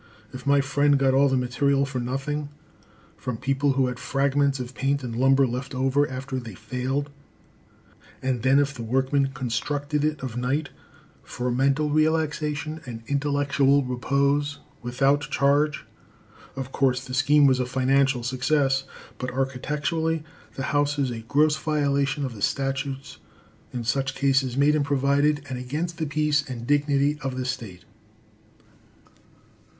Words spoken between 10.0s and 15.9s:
it of night for mental relaxation and intellectual repose, without charge,